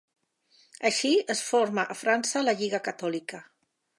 Així, 0.89 1.11
es 1.33 1.43
forma 1.51 1.85
a 1.85 1.99
França 2.01 2.45
la 2.47 2.57
Lliga 2.63 2.83
Catòlica. 2.91 3.45